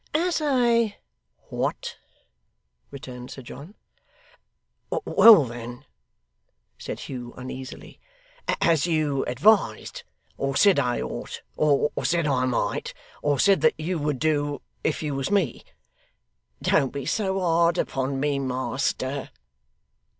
[0.15, 0.97] 'As I
[1.51, 1.95] WHAT?'
[2.89, 3.75] returned Sir John.
[5.05, 5.85] 'Well then,'
[6.79, 7.99] said Hugh uneasily,
[8.61, 10.01] 'as you advised,
[10.39, 15.03] or said I ought, or said I might, or said that you would do, if
[15.03, 15.63] you was me.
[16.63, 19.29] Don't be so hard upon me, master.